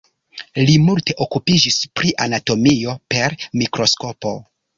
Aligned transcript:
Li 0.69 0.77
multe 0.85 1.15
okupiĝis 1.25 1.77
pri 1.99 2.15
anatomio 2.25 2.97
per 3.15 3.37
mikroskopo. 3.63 4.35